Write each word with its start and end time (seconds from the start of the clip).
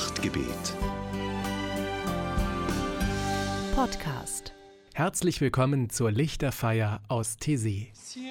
Nachtgebet. 0.00 0.74
Podcast. 3.74 4.54
Herzlich 4.94 5.42
willkommen 5.42 5.90
zur 5.90 6.10
Lichterfeier 6.10 7.02
aus 7.08 7.36
Tessé. 7.38 7.88
Ciel, 7.92 8.24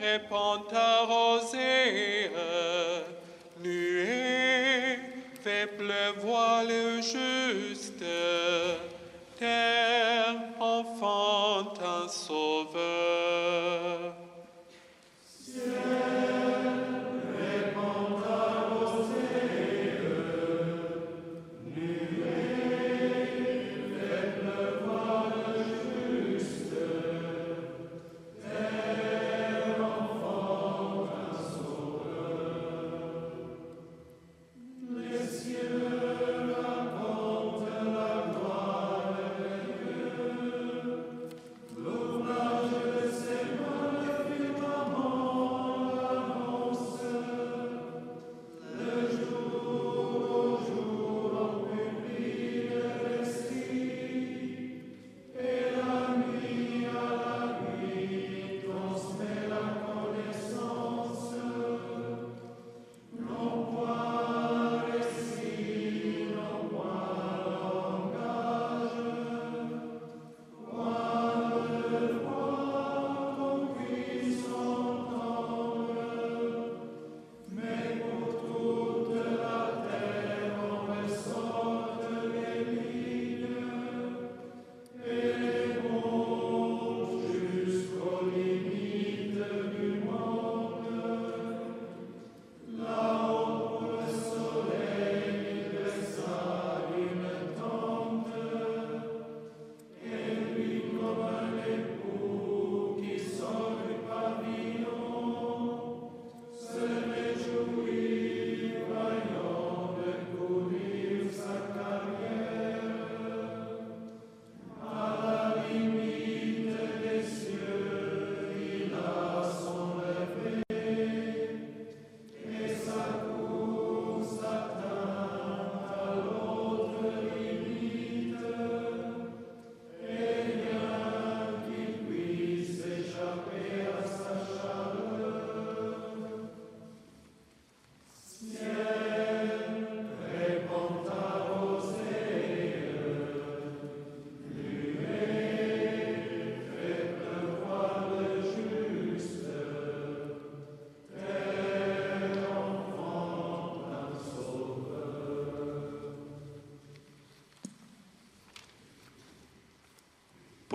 répand 0.00 0.66
ta 0.70 1.04
rosée, 1.04 2.30
nuée, 3.62 4.98
fait 5.42 5.66
pleuvoir 5.76 6.64
le 6.64 7.02
juste, 7.02 8.02
terre 9.38 10.36
enfante 10.58 11.80
un 11.82 12.08
sauveur. 12.08 13.85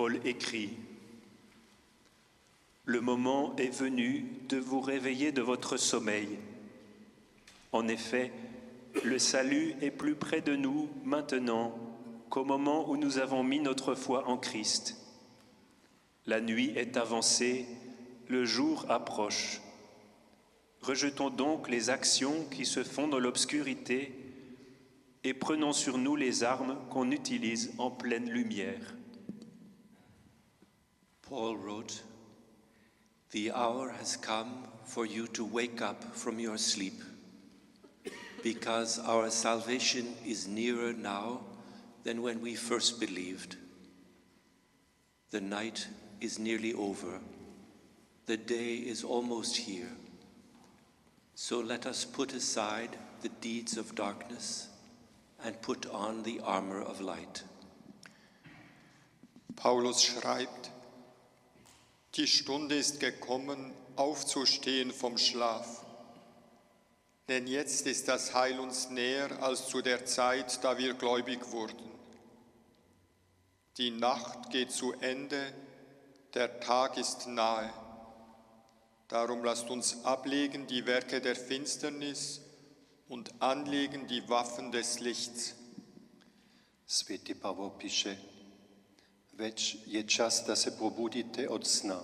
Paul 0.02 0.20
écrit, 0.26 0.72
Le 2.86 3.02
moment 3.02 3.56
est 3.58 3.70
venu 3.70 4.26
de 4.50 4.58
vous 4.58 4.82
réveiller 4.82 5.32
de 5.32 5.44
votre 5.44 5.78
sommeil. 5.78 6.40
En 7.72 7.88
effet, 7.88 8.32
le 9.04 9.20
salut 9.20 9.76
est 9.80 9.92
plus 9.92 10.16
près 10.16 10.42
de 10.42 10.56
nous 10.56 10.90
maintenant 11.04 11.78
qu'au 12.32 12.44
moment 12.44 12.90
où 12.90 12.98
nous 12.98 13.20
avons 13.20 13.44
mis 13.44 13.60
notre 13.60 13.94
foi 13.94 14.28
en 14.28 14.38
Christ. 14.38 14.98
La 16.26 16.42
nuit 16.42 16.74
est 16.76 16.98
avancée, 16.98 17.68
le 18.28 18.44
jour 18.44 18.88
approche. 18.90 19.62
Rejetons 20.82 21.30
donc 21.30 21.70
les 21.70 21.92
actions 21.92 22.46
qui 22.50 22.66
se 22.66 22.84
font 22.84 23.08
dans 23.08 23.20
l'obscurité 23.20 24.16
et 25.24 25.36
prenons 25.36 25.74
sur 25.74 26.00
nous 26.00 26.16
les 26.16 26.44
armes 26.44 26.76
qu'on 26.90 27.12
utilise 27.12 27.76
en 27.78 27.92
pleine 27.92 28.32
lumière. 28.32 28.96
Paul 31.32 31.56
wrote, 31.56 32.02
The 33.32 33.54
hour 33.54 33.92
has 33.92 34.18
come 34.18 34.68
for 34.84 35.06
you 35.06 35.28
to 35.28 35.46
wake 35.46 35.82
up 35.82 36.04
from 36.14 36.42
your 36.42 36.58
sleep, 36.58 37.02
because 38.44 39.00
our 39.00 39.30
salvation 39.30 40.14
is 40.26 40.50
nearer 40.50 40.92
now 40.92 41.40
than 42.04 42.22
when 42.22 42.42
we 42.42 42.56
first 42.56 43.00
believed. 43.00 43.56
The 45.30 45.40
night 45.40 45.88
is 46.20 46.38
nearly 46.38 46.74
over, 46.74 47.22
the 48.26 48.36
day 48.36 48.76
is 48.76 49.02
almost 49.02 49.56
here. 49.56 49.94
So 51.36 51.62
let 51.62 51.86
us 51.86 52.04
put 52.04 52.34
aside 52.34 52.98
the 53.22 53.30
deeds 53.30 53.78
of 53.78 53.96
darkness 53.96 54.68
and 55.46 55.62
put 55.62 55.86
on 55.92 56.24
the 56.24 56.42
armor 56.44 56.82
of 56.82 57.00
light. 57.00 57.44
Paulus 59.56 60.04
schreibt, 60.04 60.72
die 62.16 62.28
Stunde 62.28 62.76
ist 62.76 63.00
gekommen, 63.00 63.74
aufzustehen 63.96 64.92
vom 64.92 65.18
Schlaf. 65.18 65.86
Denn 67.30 67.48
jetzt 67.48 67.88
ist 67.88 68.08
das 68.08 68.34
Heil 68.34 68.60
uns 68.60 68.90
näher 68.90 69.42
als 69.42 69.68
zu 69.70 69.82
der 69.82 70.06
Zeit, 70.06 70.64
da 70.64 70.78
wir 70.78 70.94
gläubig 70.96 71.52
wurden. 71.52 71.90
Die 73.78 73.92
Nacht 73.92 74.50
geht 74.50 74.72
zu 74.72 74.92
Ende, 74.94 75.54
der 76.34 76.60
Tag 76.60 76.98
ist 76.98 77.28
nahe. 77.28 77.72
Darum 79.08 79.44
lasst 79.44 79.70
uns 79.70 80.04
ablegen 80.04 80.68
die 80.68 80.86
Werke 80.86 81.22
der 81.22 81.36
Finsternis 81.36 82.42
und 83.08 83.42
anlegen 83.42 84.08
die 84.08 84.28
Waffen 84.30 84.72
des 84.72 85.00
Lichts. 85.00 85.56
Sveti 86.88 87.34
Pavol 87.36 87.72
piše, 87.78 88.18
već 89.34 89.78
je 89.86 90.08
čas 90.08 90.44
da 90.48 90.56
se 90.56 90.78
probudite 90.78 91.50
od 91.50 91.68
sna, 91.68 92.00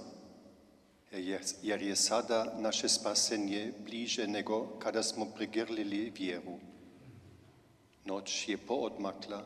jer, 1.63 1.81
je 1.81 1.95
sada 1.95 2.53
naše 2.59 2.89
spasenje 2.89 3.74
bliže 3.85 4.27
nego 4.27 4.79
kada 4.79 5.03
smo 5.03 5.25
prigrlili 5.25 6.13
vjeru. 6.18 6.59
Noć 8.06 8.50
je 8.50 8.57
poodmakla, 8.57 9.45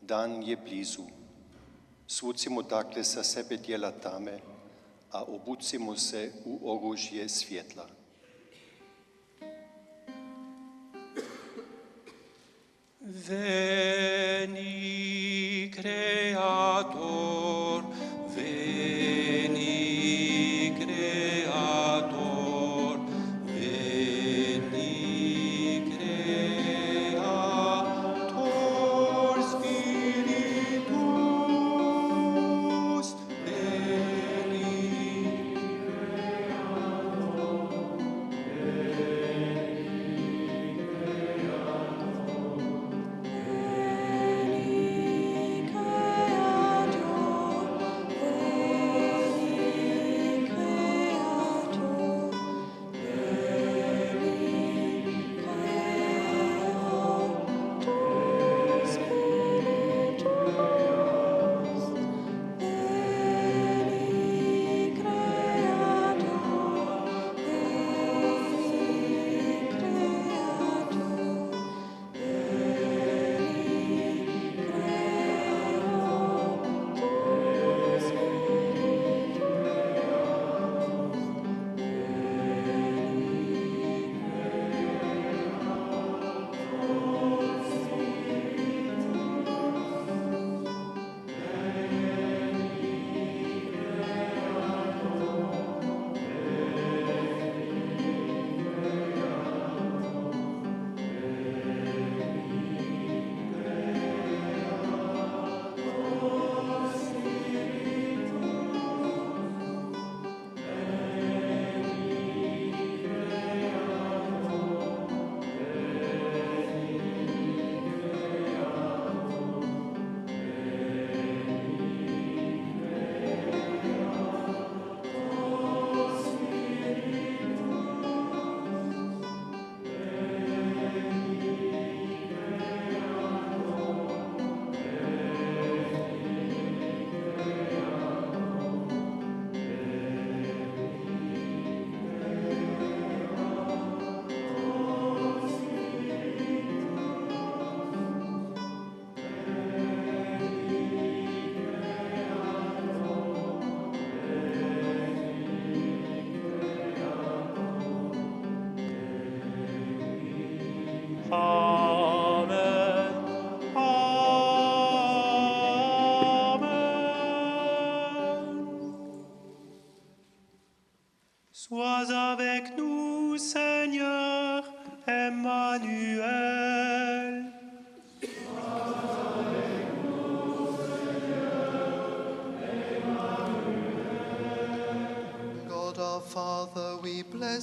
dan 0.00 0.42
je 0.42 0.56
blizu. 0.56 1.04
Svucimo 2.06 2.62
dakle 2.62 3.04
sa 3.04 3.22
sebe 3.22 3.56
dijela 3.56 3.90
tame, 3.90 4.40
a 5.10 5.22
obucimo 5.22 5.96
se 5.96 6.32
u 6.44 6.70
oružje 6.70 7.28
svjetla. 7.28 7.97
Veni 13.10 14.60
Creator. 15.72 17.37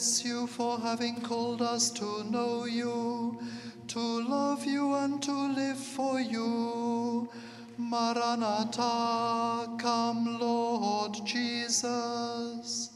Bless 0.06 0.24
you 0.24 0.46
for 0.46 0.78
having 0.82 1.20
called 1.22 1.64
us 1.64 1.90
to 1.90 2.24
know 2.26 2.66
you, 2.66 3.40
to 3.88 4.00
love 4.30 4.64
you, 4.64 4.94
and 4.94 5.20
to 5.24 5.32
live 5.32 5.80
for 5.80 6.20
you. 6.20 7.28
Maranatha, 7.76 9.68
come, 9.80 10.38
Lord 10.40 11.16
Jesus. 11.26 12.92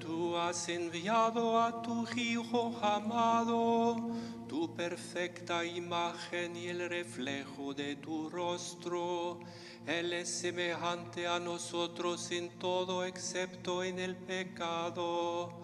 Tú 0.00 0.34
has 0.36 0.68
enviado 0.70 1.58
a 1.58 1.82
tu 1.82 2.06
Hijo 2.16 2.74
amado, 2.80 4.10
tu 4.52 4.68
perfecta 4.74 5.64
imagen 5.64 6.54
y 6.54 6.66
el 6.68 6.86
reflejo 6.86 7.72
de 7.72 7.96
tu 7.96 8.28
rostro. 8.28 9.40
Él 9.86 10.12
es 10.12 10.28
semejante 10.28 11.26
a 11.26 11.38
nosotros 11.40 12.30
en 12.32 12.50
todo 12.58 13.02
excepto 13.02 13.82
en 13.82 13.98
el 13.98 14.14
pecado. 14.14 15.54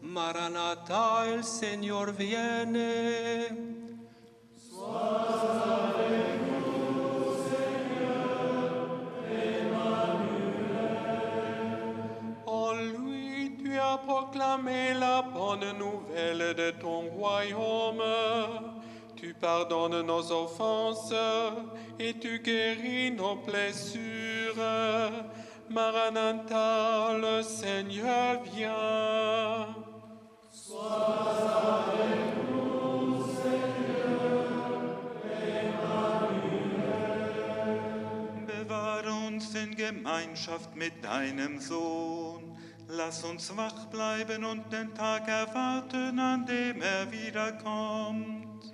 Maranatha, 0.00 1.28
el 1.28 1.44
Señor 1.44 2.16
viene. 2.16 3.48
Proclamé 13.98 14.94
la 14.94 15.22
bonne 15.22 15.76
nouvelle 15.78 16.54
de 16.54 16.70
ton 16.72 17.08
royaume. 17.10 18.02
Tu 19.16 19.34
pardonnes 19.34 20.02
nos 20.02 20.32
offenses 20.32 21.14
et 21.98 22.14
tu 22.14 22.38
guéris 22.40 23.10
nos 23.10 23.36
blessures. 23.36 24.54
Maranatha, 25.68 27.12
le 27.18 27.42
Seigneur 27.42 28.42
vient. 28.42 29.66
Bewahre 38.46 39.06
uns 39.06 39.54
in 39.54 39.76
Gemeinschaft 39.76 40.74
mit 40.74 40.92
deinem 41.02 41.60
Sohn. 41.60 42.50
Lass 42.92 43.22
uns 43.22 43.56
wach 43.56 43.86
bleiben 43.86 44.44
und 44.44 44.72
den 44.72 44.92
Tag 44.92 45.28
erwarten, 45.28 46.18
an 46.18 46.44
dem 46.44 46.82
er 46.82 47.08
wiederkommt. 47.12 48.64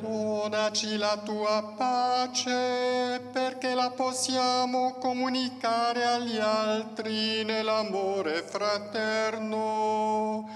Donaci 0.00 0.96
la 0.96 1.18
tua 1.18 1.74
pace 1.76 3.20
perché 3.30 3.74
la 3.74 3.90
possiamo 3.90 4.94
comunicare 4.94 6.06
agli 6.06 6.38
altri 6.38 7.44
nell'amore 7.44 8.42
fraterno. 8.42 10.48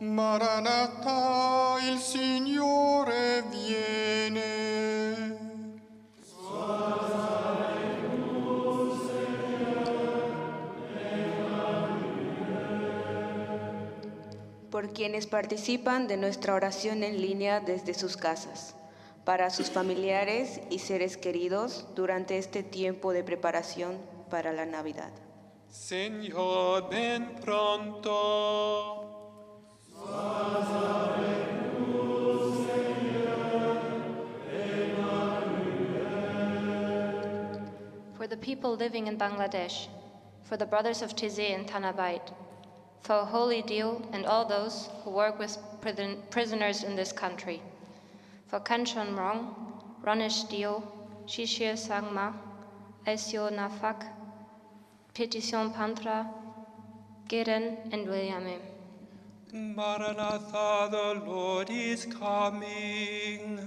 Maranatha, 0.00 1.76
il 1.88 1.98
Signore 1.98 3.42
viene. 3.50 4.66
por 14.76 14.92
quienes 14.92 15.26
participan 15.26 16.06
de 16.06 16.18
nuestra 16.18 16.52
oración 16.52 17.02
en 17.02 17.22
línea 17.22 17.60
desde 17.60 17.94
sus 17.94 18.18
casas, 18.18 18.74
para 19.24 19.48
sus 19.48 19.70
familiares 19.70 20.60
y 20.68 20.80
seres 20.80 21.16
queridos 21.16 21.86
durante 21.94 22.36
este 22.36 22.62
tiempo 22.62 23.14
de 23.14 23.24
preparación 23.24 23.96
para 24.28 24.52
la 24.52 24.66
Navidad. 24.66 25.12
Señor, 25.70 26.90
ven 26.90 27.36
pronto. 27.40 29.05
For 38.26 38.30
the 38.30 38.36
people 38.38 38.74
living 38.74 39.06
in 39.06 39.16
Bangladesh, 39.16 39.86
for 40.42 40.56
the 40.56 40.66
brothers 40.66 41.00
of 41.00 41.14
Tize 41.14 41.54
and 41.54 41.64
Tanabait, 41.64 42.32
for 43.02 43.24
Holy 43.24 43.62
Deal 43.62 44.02
and 44.12 44.26
all 44.26 44.44
those 44.44 44.88
who 45.04 45.10
work 45.12 45.38
with 45.38 45.56
prisoners 46.30 46.82
in 46.82 46.96
this 46.96 47.12
country, 47.12 47.62
for 48.48 48.58
Kanchan 48.58 49.16
Rong, 49.16 49.54
Ronish 50.02 50.48
Deal, 50.48 50.82
Shishir 51.26 51.74
Sangma, 51.74 52.34
Esio 53.06 53.48
Nafak, 53.48 54.08
Petition 55.14 55.70
Pantra, 55.70 56.26
Giren, 57.28 57.76
and 57.92 58.08
Williame. 58.08 58.58
Maranatha, 59.52 60.88
the 60.90 61.22
Lord 61.24 61.70
is 61.70 62.04
coming. 62.06 63.66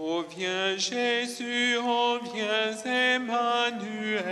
Oh, 0.00 0.24
viens 0.30 0.76
Jésus, 0.78 1.76
oh, 1.80 2.20
viens 2.32 2.84
Emmanuel, 2.84 4.22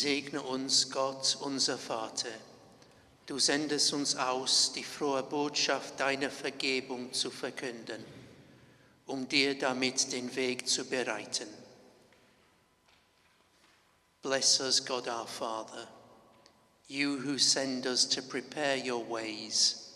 Segne 0.00 0.40
uns, 0.40 0.90
Gott, 0.90 1.36
unser 1.40 1.76
Vater. 1.76 2.30
Du 3.26 3.40
sendest 3.40 3.92
uns 3.92 4.14
aus, 4.14 4.72
die 4.72 4.84
frohe 4.84 5.24
Botschaft 5.24 5.98
deiner 5.98 6.30
Vergebung 6.30 7.12
zu 7.12 7.32
verkünden, 7.32 8.04
um 9.06 9.28
dir 9.28 9.58
damit 9.58 10.12
den 10.12 10.34
Weg 10.36 10.68
zu 10.68 10.84
bereiten. 10.84 11.48
Bless 14.22 14.60
us, 14.60 14.84
God 14.84 15.08
our 15.08 15.26
Father, 15.26 15.88
you 16.86 17.18
who 17.18 17.36
send 17.36 17.84
us 17.84 18.08
to 18.08 18.22
prepare 18.22 18.76
your 18.76 19.04
ways 19.08 19.94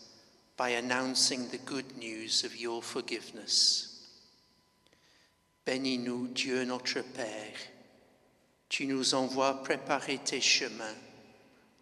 by 0.57 0.71
announcing 0.71 1.49
the 1.51 1.59
good 1.59 1.97
news 1.97 2.43
of 2.43 2.61
your 2.61 2.83
forgiveness. 2.83 4.01
Bénis-nous, 5.65 6.27
Dieu 6.35 6.65
notre 6.65 7.03
Père. 7.03 7.82
Tu 8.73 8.87
nous 8.87 9.15
envoies 9.15 9.63
préparer 9.63 10.17
tes 10.17 10.41
chemins 10.41 10.97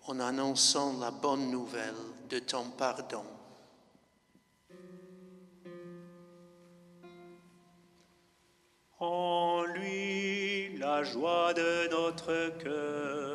en 0.08 0.18
annonçant 0.18 0.98
la 0.98 1.12
bonne 1.12 1.48
nouvelle 1.48 1.94
de 2.28 2.40
ton 2.40 2.64
pardon. 2.70 3.22
En 8.98 9.62
lui 9.66 10.76
la 10.78 11.04
joie 11.04 11.54
de 11.54 11.88
notre 11.92 12.58
cœur, 12.58 13.29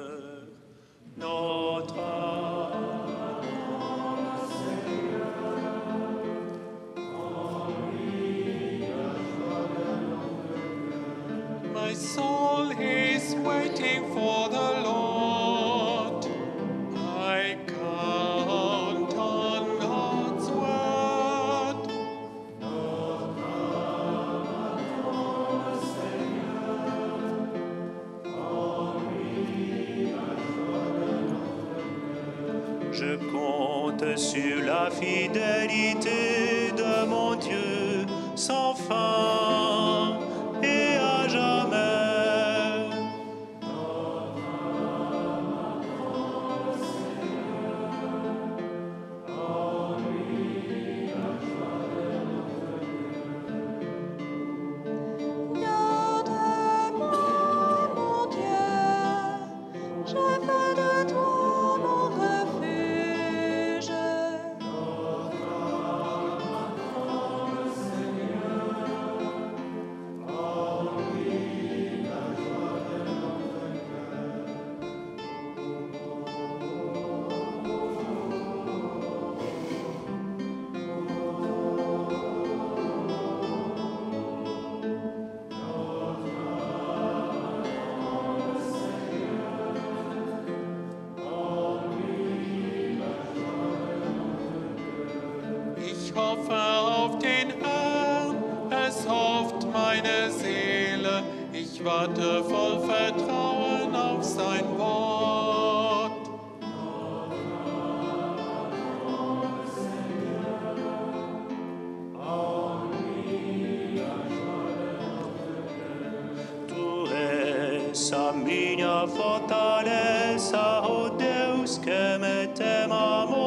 és 118.05 118.11
a 118.13 118.31
minha 118.31 119.07
fortaleza, 119.07 120.81
ó 120.83 121.09
Deus 121.09 121.79
que 121.79 122.19
me 122.19 122.47
tem 122.53 122.83
amor 122.83 123.44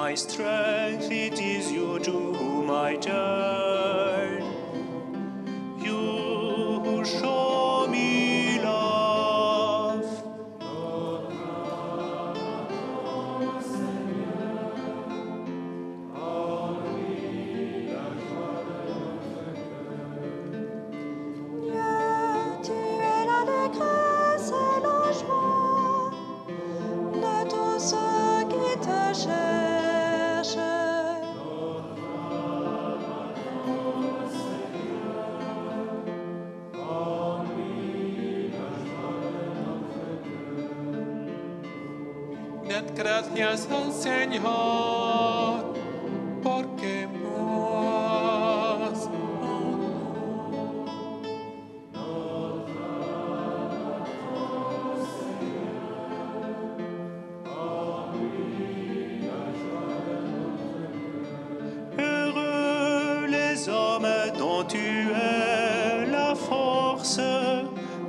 my 0.00 0.14
strength, 0.14 1.10
it 1.10 1.38
is 1.38 1.70
you 1.70 1.98
to 1.98 2.10
whom 2.10 2.70
I 2.70 2.96
turn. 2.96 4.39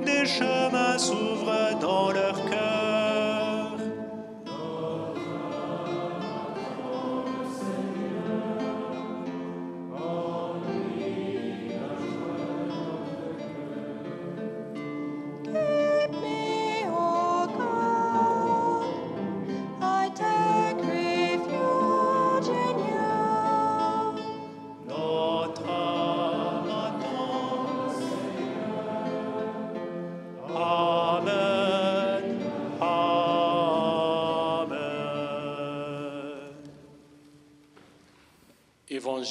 Des 0.04 0.26
chemins 0.26 0.98
s'ouvrent 0.98 1.41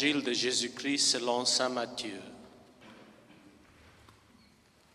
De 0.01 0.33
Jésus-Christ 0.33 1.11
selon 1.11 1.45
Saint 1.45 1.69
Matthieu. 1.69 2.19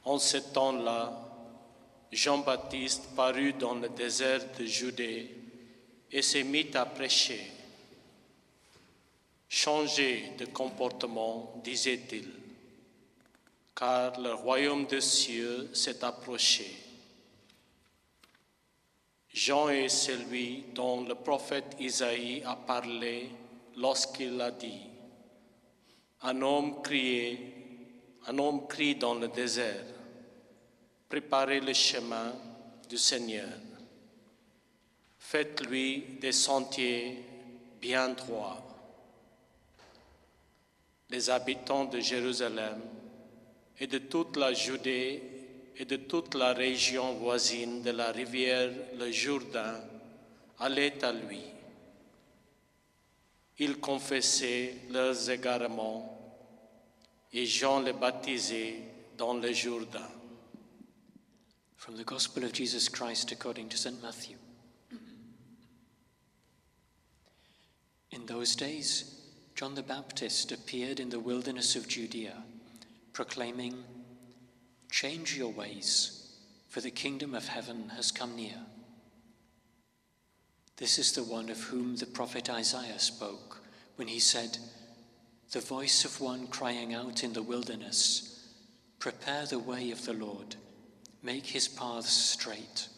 En 0.05 0.19
ce 0.19 0.39
temps-là, 0.39 1.17
Jean-Baptiste 2.11 3.15
parut 3.15 3.53
dans 3.53 3.77
le 3.77 3.89
désert 3.89 4.41
de 4.59 4.65
Judée 4.65 5.31
et 6.11 6.23
s'est 6.23 6.43
mis 6.43 6.77
à 6.77 6.85
prêcher. 6.87 7.53
Changez 9.49 10.33
de 10.39 10.47
comportement, 10.47 11.55
disait-il, 11.63 12.29
car 13.77 14.19
le 14.19 14.35
royaume 14.35 14.87
des 14.87 15.01
cieux 15.01 15.71
s'est 15.73 16.03
approché. 16.03 16.67
Jean 19.33 19.69
est 19.69 19.89
celui 19.89 20.65
dont 20.75 21.05
le 21.05 21.15
prophète 21.15 21.77
Isaïe 21.79 22.43
a 22.45 22.57
parlé 22.57 23.31
lorsqu'il 23.77 24.41
a 24.41 24.51
dit 24.51 24.96
Un 26.29 26.43
homme 26.43 26.83
criait, 26.83 27.39
un 28.27 28.37
homme 28.39 28.67
crie 28.67 28.97
dans 28.97 29.15
le 29.15 29.29
désert, 29.29 29.85
préparez 31.09 31.61
le 31.61 31.73
chemin 31.73 32.33
du 32.89 32.99
Seigneur. 32.99 33.49
Faites-lui 35.21 36.19
des 36.21 36.33
sentiers 36.33 37.23
bien 37.81 38.09
droits. 38.09 38.61
Les 41.11 41.31
habitants 41.31 41.85
de 41.85 42.01
Jérusalem 42.01 42.81
et 43.79 43.87
de 43.87 43.99
toute 43.99 44.37
la 44.37 44.53
Judée 44.53 45.23
et 45.77 45.85
de 45.85 45.95
toute 45.95 46.35
la 46.35 46.55
région 46.55 47.13
voisine 47.15 47.83
de 47.83 47.93
la 47.93 48.11
rivière 48.11 48.73
le 48.99 49.13
Jourdain 49.13 49.81
allaient 50.59 51.05
à 51.05 51.13
lui. 51.13 51.45
Ils 53.59 53.79
confessaient 53.79 54.75
leurs 54.91 55.31
égarements 55.31 56.16
et 57.37 57.45
Jean 57.45 57.81
les 57.81 57.93
baptisait 57.93 58.81
dans 59.19 59.35
le 59.35 59.53
Jourdain. 59.53 60.09
From 61.77 61.97
the 61.97 62.05
Gospel 62.05 62.45
of 62.45 62.53
Jesus 62.53 62.89
Christ 62.89 63.31
according 63.31 63.69
to 63.69 63.77
St. 63.77 64.03
Matthew. 64.03 64.37
In 68.11 68.25
those 68.25 68.57
days, 68.57 69.21
John 69.55 69.75
the 69.75 69.83
Baptist 69.83 70.51
appeared 70.51 70.99
in 70.99 71.11
the 71.11 71.21
wilderness 71.21 71.77
of 71.77 71.87
Judea, 71.87 72.43
proclaiming, 73.13 73.85
Change 74.91 75.37
your 75.37 75.53
ways, 75.53 76.33
for 76.71 76.81
the 76.81 76.91
kingdom 76.91 77.35
of 77.35 77.49
heaven 77.49 77.91
has 77.91 78.11
come 78.11 78.35
near. 78.35 78.63
This 80.79 80.99
is 80.99 81.13
the 81.13 81.25
one 81.25 81.51
of 81.51 81.65
whom 81.65 81.97
the 81.97 82.07
prophet 82.07 82.49
Isaiah 82.49 82.99
spoke 82.99 83.63
when 83.97 84.09
he 84.09 84.21
said, 84.21 84.57
The 85.53 85.61
voice 85.61 86.05
of 86.05 86.21
one 86.21 86.49
crying 86.49 86.93
out 86.93 87.23
in 87.23 87.33
the 87.33 87.43
wilderness, 87.43 88.49
Prepare 88.99 89.47
the 89.47 89.59
way 89.59 89.91
of 89.93 90.05
the 90.05 90.13
Lord, 90.13 90.57
make 91.23 91.47
his 91.47 91.69
paths 91.69 92.11
straight. 92.11 92.89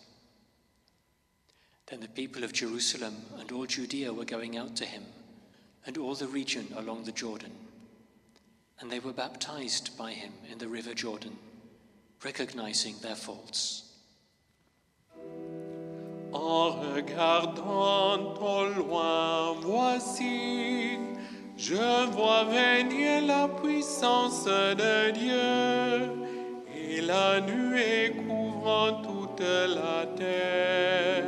Then 1.87 2.01
the 2.01 2.09
people 2.09 2.45
of 2.45 2.53
Jerusalem 2.53 3.17
and 3.39 3.53
all 3.53 3.67
Judea 3.67 4.13
were 4.13 4.25
going 4.25 4.57
out 4.57 4.77
to 4.77 4.87
him, 4.87 5.03
and 5.85 5.99
all 5.99 6.15
the 6.15 6.29
region 6.29 6.67
along 6.77 7.05
the 7.05 7.13
Jordan. 7.13 7.53
And 8.81 8.91
they 8.91 9.01
were 9.01 9.13
baptized 9.13 9.97
by 9.99 10.13
him 10.13 10.33
in 10.51 10.59
the 10.59 10.69
river 10.69 10.95
Jordan, 10.95 11.37
recognizing 12.25 12.95
their 13.03 13.17
faults. 13.17 13.85
En 16.35 16.95
regardant 16.95 18.39
au 18.39 18.69
loin, 18.77 19.61
voici, 19.61 20.99
je 21.59 22.07
vois 22.13 22.45
venir 22.45 23.27
la 23.27 23.49
puissance 23.49 24.45
de 24.45 25.11
Dieu 25.11 26.13
et 26.73 27.01
la 27.01 27.41
nuée 27.41 28.13
couvrant 28.29 29.03
toute 29.03 29.41
la 29.41 30.07
terre. 30.17 31.25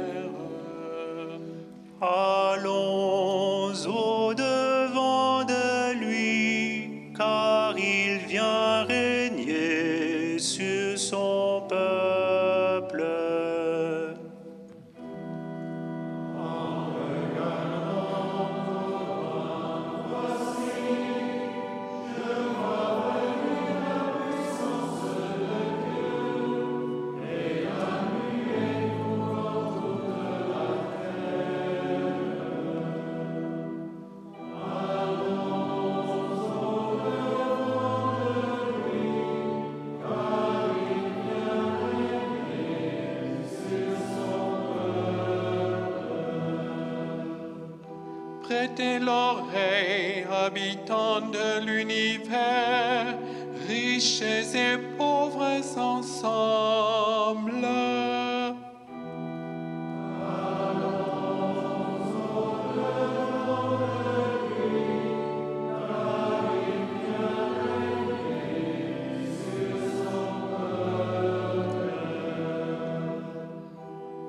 Riches 54.20 54.54
et 54.54 54.78
pauvres 54.96 55.62
ensemble. 55.76 57.66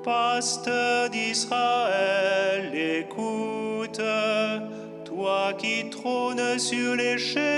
Pasteur 0.04 1.10
d'Israël, 1.10 2.74
écoute, 2.74 4.00
toi 5.04 5.52
qui 5.56 5.88
trônes 5.90 6.58
sur 6.58 6.96
les 6.96 7.16
chérubins 7.18 7.51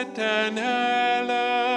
et 0.00 0.18
in. 0.18 1.69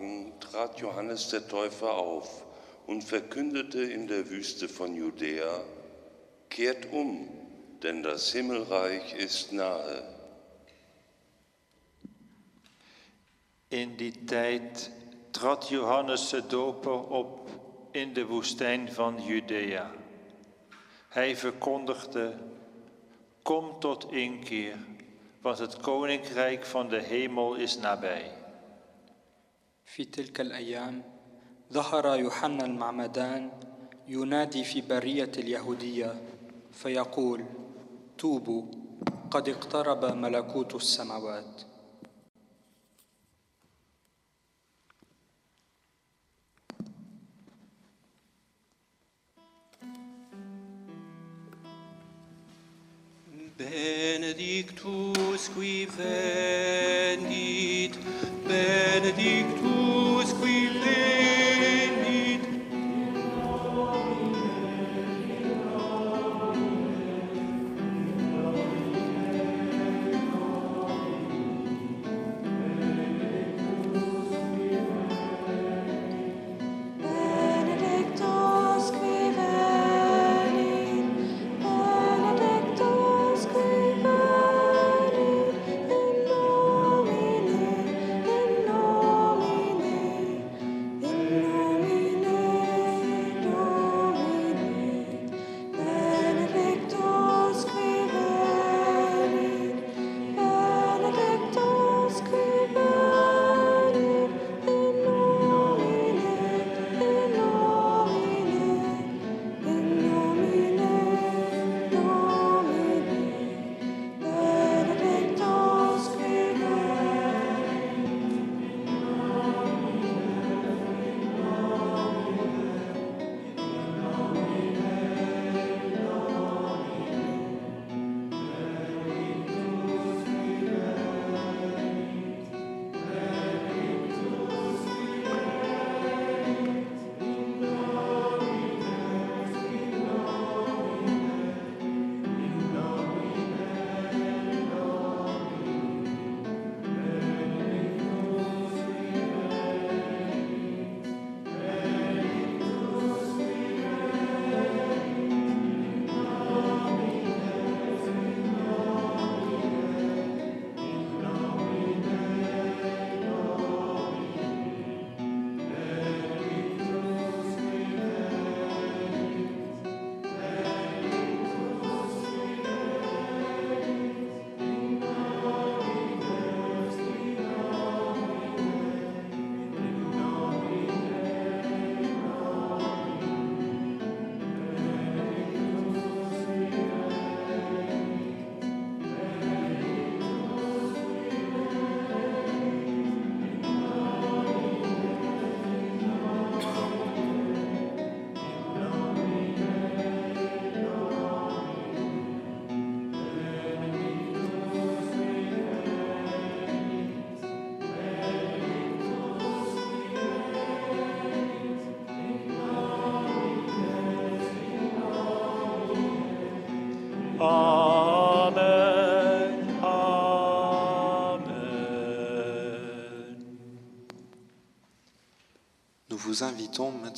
Tagen 0.00 0.32
trat 0.40 0.80
Johannes 0.80 1.28
der 1.28 1.46
Täufer 1.46 1.92
auf 1.92 2.44
und 2.86 3.04
verkündete 3.04 3.82
in 3.82 4.06
der 4.06 4.30
Wüste 4.30 4.66
von 4.66 4.94
Judäa, 4.94 5.60
kehrt 6.48 6.90
um, 6.90 7.28
denn 7.82 8.02
das 8.02 8.32
Himmelreich 8.32 9.14
ist 9.14 9.52
nahe. 9.52 10.02
In 13.68 13.98
die 13.98 14.24
tijd 14.26 14.90
trad 15.32 15.70
Johannes 15.70 16.30
de 16.30 16.42
Doper 16.42 17.10
op 17.10 17.50
in 17.92 18.14
de 18.14 18.26
woestijn 18.26 18.92
van 18.92 19.22
Judea. 19.22 19.90
Hij 21.08 21.36
verkondigde, 21.36 22.38
kom 23.42 23.80
tot 23.80 24.12
inkeer, 24.12 24.76
want 25.42 25.58
het 25.58 25.76
koninkrijk 25.76 26.64
van 26.64 26.88
de 26.88 27.02
hemel 27.02 27.54
is 27.54 27.78
nabij. 27.78 28.39
في 29.94 30.04
تلك 30.04 30.40
الأيام 30.40 31.02
ظهر 31.72 32.18
يوحنا 32.18 32.64
المعمدان 32.64 33.50
ينادي 34.08 34.64
في 34.64 34.80
برية 34.80 35.32
اليهودية 35.38 36.22
فيقول 36.72 37.44
توبوا 38.18 38.64
قد 39.30 39.48
اقترب 39.48 40.04
ملكوت 40.04 40.74
السماوات. 40.74 41.62
Benedictus 53.58 55.42
qui 55.54 55.86
venit, 55.98 57.92
benedictus 58.48 59.59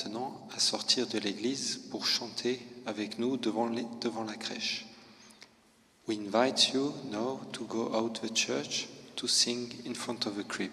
maintenant 0.04 0.36
à 0.54 0.58
sortir 0.58 1.06
de 1.06 1.18
l'église 1.18 1.80
pour 1.90 2.06
chanter 2.06 2.60
avec 2.86 3.18
nous 3.18 3.36
devant, 3.36 3.68
les- 3.68 3.86
devant 4.00 4.24
la 4.24 4.34
crèche. 4.34 4.86
We 6.08 6.18
invite 6.18 6.72
you 6.74 6.92
now 7.12 7.40
to 7.52 7.64
go 7.64 7.94
out 7.94 8.20
the 8.22 8.32
church 8.34 8.88
to 9.16 9.28
sing 9.28 9.68
in 9.86 9.94
front 9.94 10.26
of 10.26 10.36
the 10.36 10.44
crib. 10.46 10.72